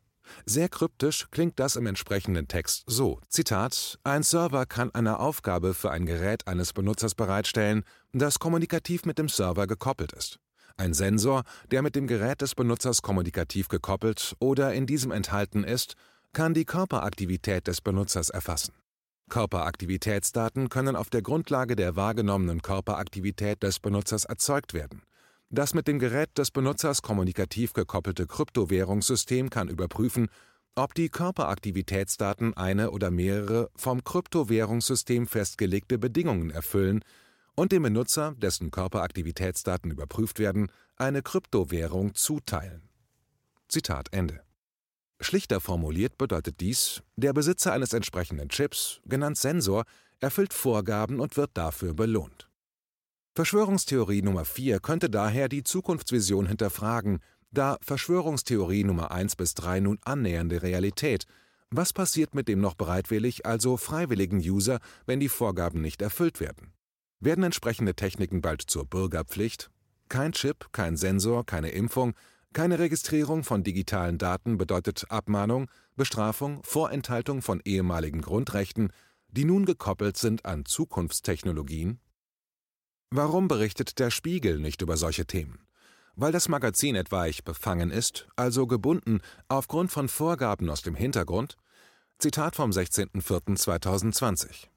Sehr 0.46 0.70
kryptisch 0.70 1.28
klingt 1.32 1.60
das 1.60 1.76
im 1.76 1.86
entsprechenden 1.86 2.48
Text 2.48 2.84
so: 2.88 3.20
Zitat: 3.30 4.00
Ein 4.04 4.24
Server 4.24 4.66
kann 4.66 4.94
eine 4.96 5.20
Aufgabe 5.20 5.74
für 5.74 5.92
ein 5.92 6.06
Gerät 6.06 6.48
eines 6.48 6.74
Benutzers 6.74 7.14
bereitstellen, 7.14 7.84
das 8.12 8.40
kommunikativ 8.40 9.06
mit 9.06 9.20
dem 9.20 9.30
Server 9.30 9.68
gekoppelt 9.68 10.14
ist. 10.14 10.40
Ein 10.78 10.94
Sensor, 10.94 11.44
der 11.72 11.82
mit 11.82 11.96
dem 11.96 12.08
Gerät 12.08 12.42
des 12.42 12.56
Benutzers 12.56 13.02
kommunikativ 13.02 13.68
gekoppelt 13.68 14.36
oder 14.40 14.74
in 14.74 14.86
diesem 14.86 15.12
enthalten 15.12 15.64
ist, 15.64 15.96
kann 16.34 16.54
die 16.54 16.66
Körperaktivität 16.66 17.68
des 17.68 17.82
Benutzers 17.82 18.30
erfassen. 18.30 18.74
Körperaktivitätsdaten 19.30 20.70
können 20.70 20.96
auf 20.96 21.10
der 21.10 21.22
Grundlage 21.22 21.76
der 21.76 21.96
wahrgenommenen 21.96 22.62
Körperaktivität 22.62 23.64
des 23.64 23.80
Benutzers 23.80 24.26
erzeugt 24.26 24.74
werden 24.74 25.02
das 25.50 25.74
mit 25.74 25.88
dem 25.88 26.00
Gerät 26.00 26.38
des 26.38 26.52
Benutzers 26.52 27.02
kommunikativ 27.02 27.74
gekoppelte 27.74 28.28
Kryptowährungssystem 28.28 29.50
kann 29.50 29.70
überprüfen, 29.70 30.28
ob 30.76 30.94
die 30.94 31.10
Körperaktivitätsdaten 31.10 32.56
eine 32.56 32.92
oder 32.92 33.12
mehrere 33.12 33.70
vom 33.76 34.04
Kryptowährungssystem 34.04 35.28
festgelegte 35.28 35.98
Bedingungen 35.98 36.50
erfüllen 36.50 37.02
und 37.56 37.72
dem 37.72 37.84
Benutzer, 37.84 38.36
dessen 38.38 38.72
Körperaktivitätsdaten 38.72 39.92
überprüft 39.92 40.40
werden, 40.40 40.70
eine 40.98 41.22
Kryptowährung 41.22 42.14
zuteilen. 42.16 42.90
Zitat 43.68 44.14
Ende. 44.14 44.42
Schlichter 45.22 45.62
formuliert 45.62 46.18
bedeutet 46.18 46.60
dies, 46.60 47.02
der 47.16 47.34
Besitzer 47.34 47.74
eines 47.74 47.94
entsprechenden 47.94 48.50
Chips, 48.50 49.00
genannt 49.06 49.38
Sensor, 49.38 49.86
erfüllt 50.20 50.54
Vorgaben 50.54 51.20
und 51.20 51.38
wird 51.38 51.52
dafür 51.54 51.94
belohnt. 51.94 52.50
Verschwörungstheorie 53.36 54.22
Nummer 54.22 54.46
4 54.46 54.80
könnte 54.80 55.10
daher 55.10 55.50
die 55.50 55.64
Zukunftsvision 55.64 56.48
hinterfragen, 56.48 57.20
da 57.52 57.78
Verschwörungstheorie 57.82 58.84
Nummer 58.84 59.12
1 59.12 59.36
bis 59.36 59.54
3 59.56 59.80
nun 59.82 60.00
annähernde 60.04 60.62
Realität. 60.62 61.26
Was 61.70 61.94
passiert 61.94 62.36
mit 62.36 62.48
dem 62.48 62.62
noch 62.62 62.76
bereitwillig, 62.76 63.46
also 63.46 63.78
freiwilligen 63.78 64.40
User, 64.40 64.80
wenn 65.06 65.20
die 65.20 65.30
Vorgaben 65.30 65.82
nicht 65.82 66.02
erfüllt 66.02 66.40
werden? 66.40 66.74
Werden 67.20 67.44
entsprechende 67.44 67.96
Techniken 67.96 68.42
bald 68.42 68.62
zur 68.62 68.86
Bürgerpflicht? 68.86 69.70
Kein 70.10 70.34
Chip, 70.34 70.72
kein 70.72 70.98
Sensor, 70.98 71.46
keine 71.46 71.70
Impfung, 71.70 72.14
keine 72.54 72.80
Registrierung 72.80 73.44
von 73.44 73.64
digitalen 73.64 74.18
Daten 74.18 74.58
bedeutet 74.58 75.06
Abmahnung, 75.10 75.70
Bestrafung, 75.96 76.64
Vorenthaltung 76.64 77.42
von 77.42 77.62
ehemaligen 77.66 78.22
Grundrechten, 78.22 78.94
die 79.28 79.44
nun 79.44 79.66
gekoppelt 79.66 80.18
sind 80.18 80.46
an 80.46 80.66
Zukunftstechnologien? 80.66 82.00
Warum 83.12 83.48
berichtet 83.48 84.00
der 84.00 84.10
Spiegel 84.10 84.60
nicht 84.60 84.82
über 84.82 84.96
solche 84.98 85.26
Themen? 85.26 85.60
Weil 86.16 86.32
das 86.32 86.48
Magazin 86.48 86.96
etwaig 86.96 87.44
befangen 87.44 87.92
ist, 87.92 88.28
also 88.38 88.68
gebunden 88.68 89.20
aufgrund 89.50 89.92
von 89.92 90.08
Vorgaben 90.08 90.70
aus 90.70 90.82
dem 90.82 90.96
Hintergrund? 90.96 91.58
Zitat 92.20 92.56
vom 92.56 92.72
16.04.2020. 92.72 94.68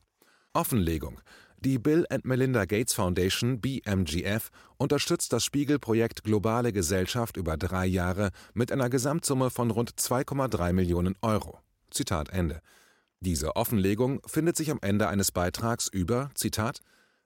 Offenlegung. 0.53 1.21
Die 1.61 1.81
Bill 1.81 2.07
and 2.09 2.25
Melinda 2.25 2.67
Gates 2.67 2.95
Foundation 2.95 3.61
BMGF 3.61 4.51
unterstützt 4.77 5.33
das 5.33 5.45
Spiegel-Projekt 5.45 6.23
Globale 6.23 6.73
Gesellschaft 6.73 7.37
über 7.37 7.57
drei 7.57 7.85
Jahre 7.85 8.31
mit 8.55 8.71
einer 8.71 8.89
Gesamtsumme 8.89 9.51
von 9.51 9.73
rund 9.73 9.91
2,3 9.91 10.73
Millionen 10.73 11.17
Euro. 11.21 11.59
Zitat 11.91 12.29
Ende. 12.29 12.61
Diese 13.19 13.57
Offenlegung 13.57 14.21
findet 14.25 14.57
sich 14.57 14.71
am 14.71 14.79
Ende 14.83 15.09
eines 15.09 15.33
Beitrags 15.33 15.89
über, 15.89 16.31
Zitat, 16.35 16.79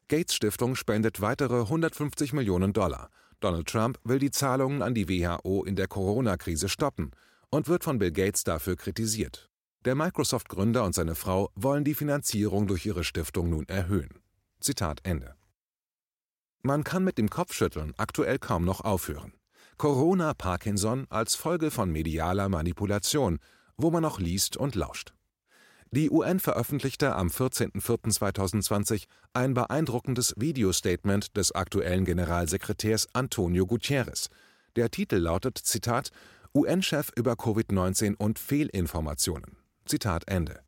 Gates 0.08 0.34
Stiftung 0.34 0.76
spendet 0.76 1.20
weitere 1.20 1.60
150 1.60 2.32
Millionen 2.32 2.72
Dollar. 2.72 3.10
Donald 3.40 3.68
Trump 3.68 3.98
will 4.02 4.18
die 4.18 4.30
Zahlungen 4.30 4.80
an 4.80 4.94
die 4.94 5.10
WHO 5.10 5.62
in 5.64 5.76
der 5.76 5.88
Corona-Krise 5.88 6.70
stoppen 6.70 7.10
und 7.50 7.68
wird 7.68 7.84
von 7.84 7.98
Bill 7.98 8.12
Gates 8.12 8.44
dafür 8.44 8.76
kritisiert. 8.76 9.50
Der 9.84 9.94
Microsoft-Gründer 9.94 10.84
und 10.84 10.94
seine 10.94 11.16
Frau 11.16 11.50
wollen 11.54 11.84
die 11.84 11.94
Finanzierung 11.94 12.66
durch 12.66 12.86
ihre 12.86 13.04
Stiftung 13.04 13.50
nun 13.50 13.68
erhöhen. 13.68 14.21
Zitat 14.62 15.00
Ende. 15.02 15.34
Man 16.62 16.84
kann 16.84 17.02
mit 17.02 17.18
dem 17.18 17.28
Kopfschütteln 17.28 17.94
aktuell 17.96 18.38
kaum 18.38 18.64
noch 18.64 18.80
aufhören. 18.82 19.32
Corona 19.76 20.32
Parkinson 20.34 21.06
als 21.10 21.34
Folge 21.34 21.72
von 21.72 21.90
medialer 21.90 22.48
Manipulation, 22.48 23.40
wo 23.76 23.90
man 23.90 24.02
noch 24.02 24.20
liest 24.20 24.56
und 24.56 24.76
lauscht. 24.76 25.12
Die 25.90 26.10
UN 26.10 26.38
veröffentlichte 26.40 27.16
am 27.16 27.28
14.04.2020 27.28 29.06
ein 29.34 29.54
beeindruckendes 29.54 30.34
Videostatement 30.38 31.36
des 31.36 31.52
aktuellen 31.52 32.04
Generalsekretärs 32.04 33.08
Antonio 33.12 33.66
Guterres. 33.66 34.30
Der 34.76 34.90
Titel 34.90 35.16
lautet 35.16 35.58
Zitat 35.58 36.10
UN-Chef 36.54 37.10
über 37.16 37.32
Covid-19 37.32 38.14
und 38.16 38.38
Fehlinformationen. 38.38 39.56
Zitat 39.84 40.28
Ende. 40.28 40.60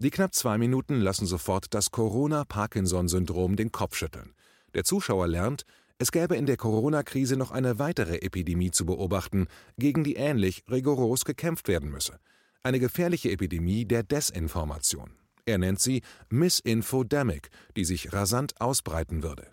Die 0.00 0.10
knapp 0.10 0.34
zwei 0.34 0.58
Minuten 0.58 1.00
lassen 1.00 1.26
sofort 1.26 1.72
das 1.72 1.92
Corona-Parkinson-Syndrom 1.92 3.54
den 3.54 3.70
Kopf 3.70 3.96
schütteln. 3.96 4.34
Der 4.74 4.82
Zuschauer 4.82 5.28
lernt, 5.28 5.64
es 5.98 6.10
gäbe 6.10 6.36
in 6.36 6.46
der 6.46 6.56
Corona-Krise 6.56 7.36
noch 7.36 7.52
eine 7.52 7.78
weitere 7.78 8.16
Epidemie 8.16 8.72
zu 8.72 8.84
beobachten, 8.84 9.46
gegen 9.78 10.02
die 10.02 10.16
ähnlich 10.16 10.64
rigoros 10.68 11.24
gekämpft 11.24 11.68
werden 11.68 11.90
müsse 11.90 12.18
eine 12.62 12.78
gefährliche 12.78 13.30
Epidemie 13.30 13.84
der 13.84 14.02
Desinformation. 14.02 15.12
Er 15.46 15.58
nennt 15.58 15.80
sie 15.80 16.02
Misinfodemic, 16.28 17.50
die 17.76 17.84
sich 17.84 18.12
rasant 18.12 18.60
ausbreiten 18.60 19.22
würde. 19.22 19.50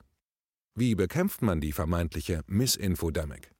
Wie 0.75 0.95
bekämpft 0.95 1.41
man 1.41 1.61
die 1.61 1.71
vermeintliche 1.71 2.41
Misinfodemic? 2.47 3.51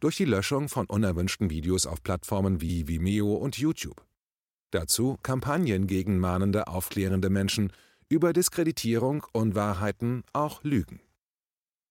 Durch 0.00 0.16
die 0.16 0.24
Löschung 0.24 0.68
von 0.68 0.86
unerwünschten 0.86 1.50
Videos 1.50 1.86
auf 1.86 2.02
Plattformen 2.02 2.60
wie 2.60 2.88
Vimeo 2.88 3.34
und 3.34 3.58
YouTube. 3.58 4.04
Dazu 4.72 5.18
Kampagnen 5.22 5.86
gegen 5.86 6.18
mahnende, 6.18 6.66
aufklärende 6.66 7.30
Menschen 7.30 7.72
über 8.08 8.32
Diskreditierung, 8.32 9.24
Unwahrheiten, 9.32 10.24
auch 10.32 10.64
Lügen. 10.64 11.00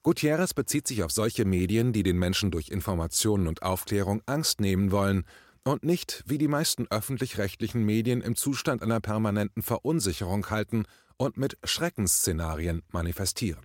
Gutierrez 0.04 0.54
bezieht 0.56 0.88
sich 0.88 1.04
auf 1.04 1.12
solche 1.12 1.46
Medien, 1.46 1.94
die 1.94 2.02
den 2.04 2.18
Menschen 2.18 2.50
durch 2.50 2.70
Informationen 2.70 3.48
und 3.48 3.62
Aufklärung 3.62 4.24
Angst 4.26 4.60
nehmen 4.60 4.92
wollen 4.92 5.26
und 5.64 5.84
nicht, 5.84 6.24
wie 6.26 6.40
die 6.40 6.48
meisten 6.48 6.88
öffentlich-rechtlichen 6.90 7.86
Medien 7.86 8.22
im 8.22 8.36
Zustand 8.36 8.82
einer 8.82 9.00
permanenten 9.00 9.62
Verunsicherung 9.62 10.50
halten 10.50 10.86
und 11.18 11.38
mit 11.38 11.58
Schreckensszenarien 11.64 12.82
manifestieren. 12.90 13.64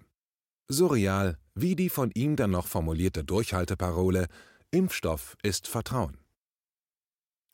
Surreal 0.68 1.38
wie 1.54 1.74
die 1.74 1.88
von 1.88 2.10
ihm 2.10 2.36
dann 2.36 2.50
noch 2.50 2.66
formulierte 2.66 3.24
Durchhalteparole 3.24 4.26
Impfstoff 4.70 5.38
ist 5.42 5.68
Vertrauen. 5.68 6.18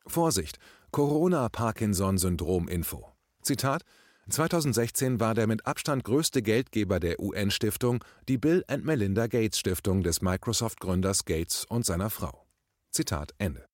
Vorsicht, 0.05 0.59
Corona-Parkinson-Syndrom-Info. 0.93 3.11
Zitat: 3.41 3.81
2016 4.29 5.19
war 5.19 5.33
der 5.33 5.47
mit 5.47 5.65
Abstand 5.65 6.03
größte 6.03 6.43
Geldgeber 6.43 6.99
der 6.99 7.19
UN-Stiftung 7.19 8.03
die 8.27 8.37
Bill 8.37 8.63
and 8.67 8.85
Melinda 8.85 9.25
Gates 9.25 9.57
Stiftung 9.57 10.03
des 10.03 10.21
Microsoft-Gründers 10.21 11.25
Gates 11.25 11.65
und 11.65 11.83
seiner 11.83 12.11
Frau. 12.11 12.45
Zitat 12.91 13.33
Ende. 13.39 13.65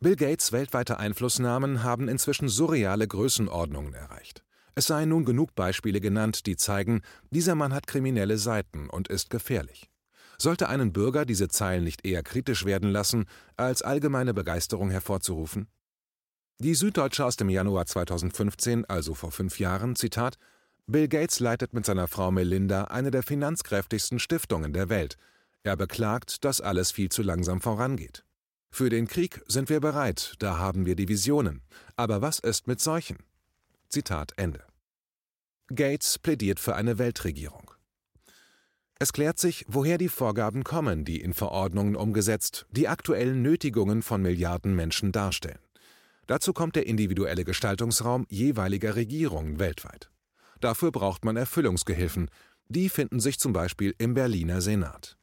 Bill 0.00 0.16
Gates 0.16 0.50
weltweite 0.52 0.98
Einflussnahmen 0.98 1.82
haben 1.82 2.08
inzwischen 2.08 2.48
surreale 2.48 3.06
Größenordnungen 3.06 3.92
erreicht. 3.92 4.42
Es 4.74 4.86
seien 4.86 5.10
nun 5.10 5.26
genug 5.26 5.54
Beispiele 5.54 6.00
genannt, 6.00 6.46
die 6.46 6.56
zeigen, 6.56 7.02
dieser 7.30 7.54
Mann 7.54 7.74
hat 7.74 7.86
kriminelle 7.86 8.38
Seiten 8.38 8.88
und 8.88 9.08
ist 9.08 9.28
gefährlich. 9.28 9.90
Sollte 10.38 10.68
einen 10.68 10.92
Bürger 10.92 11.24
diese 11.24 11.48
Zeilen 11.48 11.84
nicht 11.84 12.06
eher 12.06 12.22
kritisch 12.22 12.64
werden 12.64 12.90
lassen, 12.90 13.26
als 13.56 13.82
allgemeine 13.82 14.34
Begeisterung 14.34 14.90
hervorzurufen? 14.90 15.68
Die 16.58 16.74
Süddeutsche 16.74 17.24
aus 17.24 17.36
dem 17.36 17.48
Januar 17.48 17.86
2015, 17.86 18.84
also 18.84 19.14
vor 19.14 19.32
fünf 19.32 19.58
Jahren, 19.58 19.96
Zitat: 19.96 20.38
Bill 20.86 21.08
Gates 21.08 21.40
leitet 21.40 21.72
mit 21.72 21.84
seiner 21.84 22.08
Frau 22.08 22.30
Melinda 22.30 22.84
eine 22.84 23.10
der 23.10 23.22
finanzkräftigsten 23.22 24.18
Stiftungen 24.18 24.72
der 24.72 24.88
Welt. 24.88 25.16
Er 25.62 25.76
beklagt, 25.76 26.44
dass 26.44 26.60
alles 26.60 26.92
viel 26.92 27.08
zu 27.08 27.22
langsam 27.22 27.60
vorangeht. 27.60 28.24
Für 28.70 28.90
den 28.90 29.06
Krieg 29.06 29.40
sind 29.46 29.68
wir 29.68 29.80
bereit, 29.80 30.34
da 30.40 30.58
haben 30.58 30.84
wir 30.84 30.96
die 30.96 31.08
Visionen. 31.08 31.62
Aber 31.96 32.22
was 32.22 32.38
ist 32.38 32.66
mit 32.66 32.80
Seuchen? 32.80 33.18
Zitat 33.88 34.32
Ende. 34.36 34.64
Gates 35.68 36.18
plädiert 36.18 36.60
für 36.60 36.74
eine 36.74 36.98
Weltregierung. 36.98 37.63
Es 38.98 39.12
klärt 39.12 39.38
sich, 39.38 39.64
woher 39.68 39.98
die 39.98 40.08
Vorgaben 40.08 40.62
kommen, 40.62 41.04
die 41.04 41.20
in 41.20 41.34
Verordnungen 41.34 41.96
umgesetzt 41.96 42.66
die 42.70 42.88
aktuellen 42.88 43.42
Nötigungen 43.42 44.02
von 44.02 44.22
Milliarden 44.22 44.74
Menschen 44.74 45.10
darstellen. 45.10 45.58
Dazu 46.26 46.52
kommt 46.52 46.76
der 46.76 46.86
individuelle 46.86 47.44
Gestaltungsraum 47.44 48.24
jeweiliger 48.28 48.96
Regierungen 48.96 49.58
weltweit. 49.58 50.10
Dafür 50.60 50.92
braucht 50.92 51.24
man 51.24 51.36
Erfüllungsgehilfen, 51.36 52.30
die 52.68 52.88
finden 52.88 53.20
sich 53.20 53.38
zum 53.38 53.52
Beispiel 53.52 53.94
im 53.98 54.14
Berliner 54.14 54.60
Senat. 54.60 55.18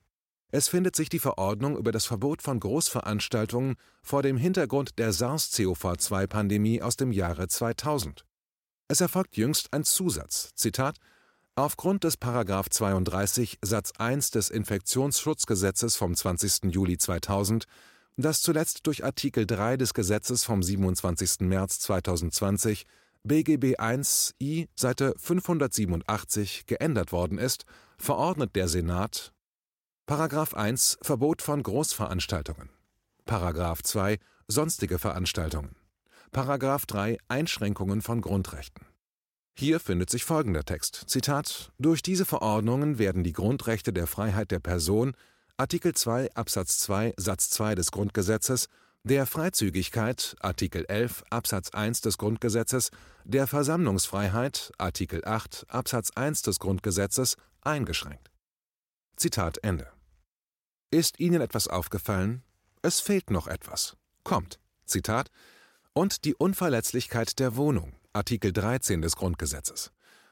Es 0.51 0.67
findet 0.67 0.95
sich 0.97 1.07
die 1.07 1.19
Verordnung 1.19 1.77
über 1.77 1.93
das 1.93 2.05
Verbot 2.05 2.41
von 2.41 2.59
Großveranstaltungen 2.59 3.75
vor 4.03 4.21
dem 4.21 4.35
Hintergrund 4.35 4.99
der 4.99 5.13
SARS-CoV-2-Pandemie 5.13 6.81
aus 6.81 6.97
dem 6.97 7.13
Jahre 7.13 7.47
2000. 7.47 8.25
Es 8.89 8.99
erfolgt 8.99 9.37
jüngst 9.37 9.71
ein 9.71 9.85
Zusatz, 9.85 10.53
Zitat, 10.55 10.97
Aufgrund 11.55 12.05
des§ 12.05 12.17
32 12.69 13.59
Satz 13.61 13.91
1 13.97 14.31
des 14.31 14.49
Infektionsschutzgesetzes 14.49 15.97
vom 15.97 16.15
20. 16.15 16.73
Juli 16.73 16.97
2000, 16.97 17.65
das 18.15 18.41
zuletzt 18.41 18.87
durch 18.87 19.03
Artikel 19.03 19.45
3 19.45 19.75
des 19.75 19.93
Gesetzes 19.93 20.45
vom 20.45 20.63
27. 20.63 21.41
März 21.41 21.79
2020 21.81 22.85
BGB 23.23 23.77
1 23.77 24.33
I 24.41 24.69
Seite 24.77 25.13
587 25.17 26.67
geändert 26.67 27.11
worden 27.11 27.37
ist, 27.37 27.65
verordnet 27.97 28.55
der 28.55 28.69
Senat§ 28.69 29.33
1 30.55 30.99
Verbot 31.01 31.41
von 31.41 31.63
Großveranstaltungen§ 31.63 32.69
2 33.83 34.19
Sonstige 34.47 34.99
Veranstaltungen§ 34.99 35.75
3 36.87 37.17
Einschränkungen 37.27 38.01
von 38.01 38.21
Grundrechten. 38.21 38.90
Hier 39.53 39.79
findet 39.79 40.09
sich 40.09 40.23
folgender 40.23 40.63
Text: 40.63 41.03
Zitat: 41.07 41.71
Durch 41.77 42.01
diese 42.01 42.25
Verordnungen 42.25 42.97
werden 42.97 43.23
die 43.23 43.33
Grundrechte 43.33 43.93
der 43.93 44.07
Freiheit 44.07 44.51
der 44.51 44.59
Person 44.59 45.13
Artikel 45.57 45.93
2 45.93 46.33
Absatz 46.33 46.79
2 46.79 47.13
Satz 47.17 47.49
2 47.51 47.75
des 47.75 47.91
Grundgesetzes, 47.91 48.67
der 49.03 49.25
Freizügigkeit 49.25 50.35
Artikel 50.39 50.85
11 50.87 51.23
Absatz 51.29 51.69
1 51.71 52.01
des 52.01 52.17
Grundgesetzes, 52.17 52.91
der 53.23 53.47
Versammlungsfreiheit 53.47 54.71
Artikel 54.77 55.23
8 55.25 55.65
Absatz 55.69 56.11
1 56.11 56.43
des 56.43 56.59
Grundgesetzes 56.59 57.37
eingeschränkt. 57.61 58.31
Zitat 59.15 59.59
Ende. 59.63 59.87
Ist 60.89 61.19
Ihnen 61.19 61.41
etwas 61.41 61.67
aufgefallen? 61.67 62.43
Es 62.81 62.99
fehlt 62.99 63.29
noch 63.29 63.47
etwas. 63.47 63.95
Kommt. 64.23 64.59
Zitat 64.85 65.29
und 65.93 66.25
die 66.25 66.35
Unverletzlichkeit 66.35 67.39
der 67.39 67.55
Wohnung, 67.55 67.93
Artikel 68.13 68.51
13 68.51 69.01
des 69.01 69.15
Grundgesetzes. 69.15 69.91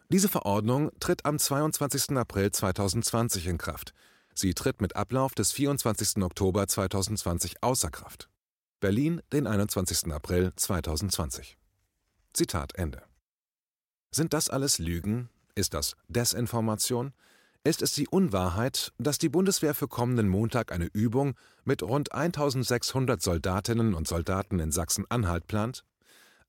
Diese 0.09 0.27
Verordnung 0.27 0.91
tritt 0.99 1.25
am 1.25 1.39
22. 1.39 2.17
April 2.17 2.51
2020 2.51 3.47
in 3.47 3.57
Kraft. 3.57 3.93
Sie 4.35 4.53
tritt 4.53 4.81
mit 4.81 4.97
Ablauf 4.97 5.33
des 5.33 5.53
24. 5.53 6.21
Oktober 6.23 6.67
2020 6.67 7.63
außer 7.63 7.89
Kraft. 7.89 8.29
Berlin, 8.81 9.21
den 9.31 9.47
21. 9.47 10.11
April 10.11 10.51
2020. 10.55 11.57
Zitat 12.33 12.75
Ende. 12.75 13.03
Sind 14.11 14.33
das 14.33 14.49
alles 14.49 14.79
Lügen? 14.79 15.29
Ist 15.55 15.73
das 15.73 15.95
Desinformation? 16.09 17.13
Ist 17.63 17.81
es 17.81 17.93
die 17.93 18.07
Unwahrheit, 18.07 18.91
dass 18.97 19.19
die 19.19 19.29
Bundeswehr 19.29 19.75
für 19.75 19.87
kommenden 19.87 20.27
Montag 20.27 20.71
eine 20.71 20.85
Übung 20.85 21.35
mit 21.63 21.83
rund 21.83 22.11
1600 22.11 23.21
Soldatinnen 23.21 23.93
und 23.93 24.07
Soldaten 24.07 24.59
in 24.59 24.71
Sachsen-Anhalt 24.71 25.47
plant? 25.47 25.83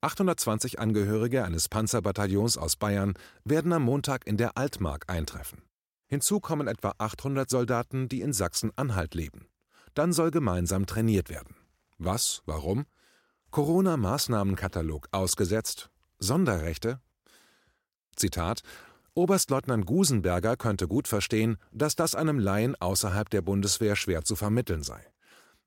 820 0.03 0.79
Angehörige 0.79 1.45
eines 1.45 1.69
Panzerbataillons 1.69 2.57
aus 2.57 2.77
Bayern 2.77 3.15
werden 3.45 3.73
am 3.73 3.83
Montag 3.83 4.27
in 4.27 4.37
der 4.37 4.57
Altmark 4.57 5.05
eintreffen. 5.09 5.63
Hinzu 6.07 6.41
kommen 6.41 6.69
etwa 6.69 6.95
800 6.99 7.49
Soldaten, 7.49 8.09
die 8.09 8.23
in 8.23 8.33
Sachsen-Anhalt 8.33 9.15
leben. 9.15 9.47
Dann 9.95 10.13
soll 10.13 10.31
gemeinsam 10.31 10.87
trainiert 10.87 11.29
werden. 11.29 11.55
Was? 11.99 12.43
Warum? 12.47 12.87
Corona-Maßnahmenkatalog 13.51 15.09
ausgesetzt? 15.13 15.91
Sonderrechte? 16.19 17.01
Zitat 18.17 18.63
Oberstleutnant 19.15 19.87
Gusenberger 19.87 20.57
könnte 20.57 20.89
gut 20.89 21.09
verstehen, 21.09 21.59
dass 21.73 21.95
das 21.95 22.15
einem 22.15 22.39
Laien 22.39 22.75
außerhalb 22.81 23.29
der 23.29 23.43
Bundeswehr 23.43 23.97
schwer 23.97 24.25
zu 24.25 24.35
vermitteln 24.35 24.83
sei. 24.83 25.05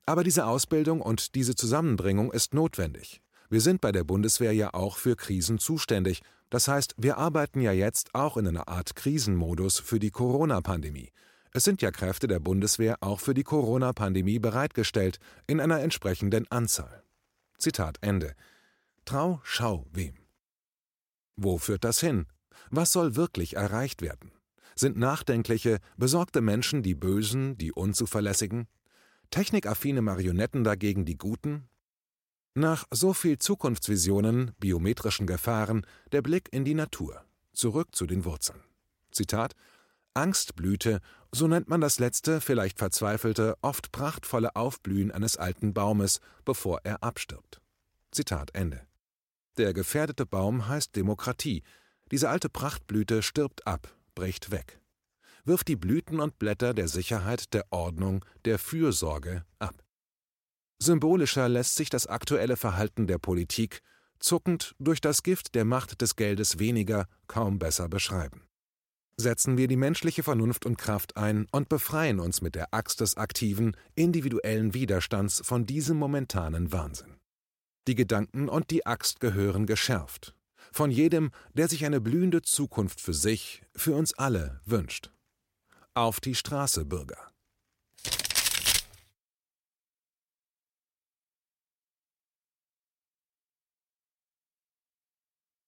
Aber 0.06 0.24
diese 0.24 0.46
Ausbildung 0.46 1.00
und 1.00 1.34
diese 1.34 1.54
Zusammenbringung 1.54 2.32
ist 2.32 2.52
notwendig. 2.52 3.22
Wir 3.50 3.60
sind 3.60 3.80
bei 3.80 3.92
der 3.92 4.04
Bundeswehr 4.04 4.52
ja 4.52 4.72
auch 4.74 4.96
für 4.96 5.16
Krisen 5.16 5.58
zuständig. 5.58 6.22
Das 6.50 6.68
heißt, 6.68 6.94
wir 6.96 7.18
arbeiten 7.18 7.60
ja 7.60 7.72
jetzt 7.72 8.14
auch 8.14 8.36
in 8.36 8.46
einer 8.46 8.68
Art 8.68 8.96
Krisenmodus 8.96 9.78
für 9.78 9.98
die 9.98 10.10
Corona-Pandemie. 10.10 11.10
Es 11.52 11.64
sind 11.64 11.82
ja 11.82 11.90
Kräfte 11.90 12.26
der 12.26 12.40
Bundeswehr 12.40 12.96
auch 13.00 13.20
für 13.20 13.34
die 13.34 13.44
Corona-Pandemie 13.44 14.40
bereitgestellt, 14.40 15.18
in 15.46 15.60
einer 15.60 15.80
entsprechenden 15.80 16.50
Anzahl. 16.50 17.04
Zitat 17.58 17.98
Ende. 18.00 18.34
Trau, 19.04 19.40
schau 19.44 19.86
wem. 19.92 20.14
Wo 21.36 21.58
führt 21.58 21.84
das 21.84 22.00
hin? 22.00 22.26
Was 22.70 22.92
soll 22.92 23.16
wirklich 23.16 23.56
erreicht 23.56 24.02
werden? 24.02 24.32
Sind 24.74 24.96
nachdenkliche, 24.96 25.78
besorgte 25.96 26.40
Menschen 26.40 26.82
die 26.82 26.94
Bösen, 26.94 27.56
die 27.56 27.72
Unzuverlässigen? 27.72 28.66
Technikaffine 29.30 30.02
Marionetten 30.02 30.64
dagegen 30.64 31.04
die 31.04 31.16
Guten? 31.16 31.68
Nach 32.56 32.86
so 32.92 33.12
viel 33.12 33.38
Zukunftsvisionen, 33.38 34.52
biometrischen 34.60 35.26
Gefahren, 35.26 35.84
der 36.12 36.22
Blick 36.22 36.48
in 36.52 36.64
die 36.64 36.74
Natur. 36.74 37.24
Zurück 37.52 37.96
zu 37.96 38.06
den 38.06 38.24
Wurzeln. 38.24 38.62
Zitat 39.10 39.54
Angstblüte, 40.14 41.00
so 41.32 41.48
nennt 41.48 41.68
man 41.68 41.80
das 41.80 41.98
letzte, 41.98 42.40
vielleicht 42.40 42.78
verzweifelte, 42.78 43.56
oft 43.60 43.90
prachtvolle 43.90 44.54
Aufblühen 44.54 45.10
eines 45.10 45.36
alten 45.36 45.74
Baumes, 45.74 46.20
bevor 46.44 46.80
er 46.84 47.02
abstirbt. 47.02 47.60
Zitat 48.12 48.54
Ende. 48.54 48.86
Der 49.56 49.74
gefährdete 49.74 50.24
Baum 50.24 50.68
heißt 50.68 50.94
Demokratie, 50.94 51.64
diese 52.12 52.28
alte 52.28 52.48
Prachtblüte 52.48 53.22
stirbt 53.22 53.66
ab, 53.66 53.92
bricht 54.14 54.52
weg, 54.52 54.80
wirft 55.44 55.66
die 55.66 55.76
Blüten 55.76 56.20
und 56.20 56.38
Blätter 56.38 56.72
der 56.72 56.86
Sicherheit, 56.86 57.52
der 57.52 57.64
Ordnung, 57.70 58.24
der 58.44 58.60
Fürsorge 58.60 59.44
ab. 59.58 59.83
Symbolischer 60.78 61.48
lässt 61.48 61.76
sich 61.76 61.90
das 61.90 62.06
aktuelle 62.06 62.56
Verhalten 62.56 63.06
der 63.06 63.18
Politik, 63.18 63.80
zuckend 64.18 64.74
durch 64.78 65.00
das 65.00 65.22
Gift 65.22 65.54
der 65.54 65.64
Macht 65.64 66.00
des 66.00 66.16
Geldes 66.16 66.58
weniger, 66.58 67.06
kaum 67.26 67.58
besser 67.58 67.88
beschreiben. 67.88 68.42
Setzen 69.16 69.56
wir 69.56 69.68
die 69.68 69.76
menschliche 69.76 70.24
Vernunft 70.24 70.66
und 70.66 70.76
Kraft 70.76 71.16
ein 71.16 71.46
und 71.52 71.68
befreien 71.68 72.18
uns 72.18 72.40
mit 72.40 72.56
der 72.56 72.74
Axt 72.74 73.00
des 73.00 73.16
aktiven, 73.16 73.76
individuellen 73.94 74.74
Widerstands 74.74 75.40
von 75.44 75.66
diesem 75.66 75.96
momentanen 75.98 76.72
Wahnsinn. 76.72 77.16
Die 77.86 77.94
Gedanken 77.94 78.48
und 78.48 78.70
die 78.70 78.86
Axt 78.86 79.20
gehören 79.20 79.66
geschärft, 79.66 80.34
von 80.72 80.90
jedem, 80.90 81.30
der 81.52 81.68
sich 81.68 81.84
eine 81.84 82.00
blühende 82.00 82.42
Zukunft 82.42 83.00
für 83.00 83.14
sich, 83.14 83.62
für 83.76 83.94
uns 83.94 84.14
alle 84.14 84.60
wünscht. 84.64 85.12
Auf 85.92 86.18
die 86.18 86.34
Straße, 86.34 86.84
Bürger. 86.84 87.33